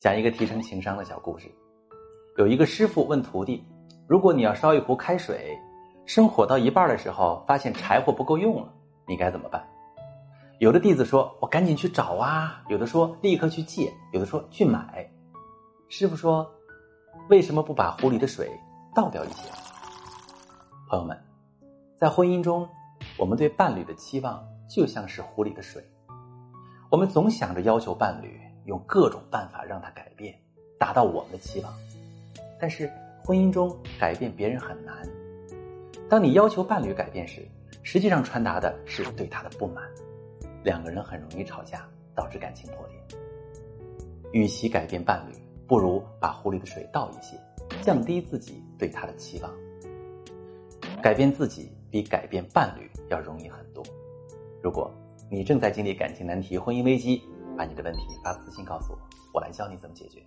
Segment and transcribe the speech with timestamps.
[0.00, 1.52] 讲一个提升情商的小故事。
[2.36, 3.64] 有一个师傅问徒弟
[4.06, 5.58] ：“如果你要烧一壶开水，
[6.06, 8.72] 生火到一半的时候，发现柴火不够用了，
[9.08, 9.66] 你该怎么办？”
[10.60, 15.04] 有的弟子说：“我赶紧去找啊！”有的说：“立刻去借。”有的说：“去买。”
[15.90, 16.48] 师傅说
[17.28, 18.48] ：“为什么不把壶里的水
[18.94, 19.50] 倒掉一些？”
[20.88, 21.20] 朋友们，
[21.96, 22.68] 在婚姻中，
[23.18, 25.82] 我们对伴侣的期望就像是壶里的水，
[26.88, 28.40] 我们总想着要求伴侣。
[28.68, 30.38] 用各种办法让他改变，
[30.78, 31.72] 达到我们的期望。
[32.60, 32.90] 但是
[33.24, 35.08] 婚姻中改变别人很难。
[36.06, 37.48] 当你要求伴侣改变时，
[37.82, 39.82] 实际上传达的是对他的不满。
[40.62, 43.18] 两个人很容易吵架，导致感情破裂。
[44.32, 45.34] 与其改变伴侣，
[45.66, 47.38] 不如把壶里的水倒一些，
[47.80, 49.50] 降低自己对他的期望。
[51.00, 53.82] 改变自己比改变伴侣要容易很多。
[54.62, 54.92] 如果
[55.30, 57.22] 你正在经历感情难题、婚姻危机，
[57.58, 58.98] 把你的问题发私信告诉我，
[59.34, 60.24] 我来教你怎么解决。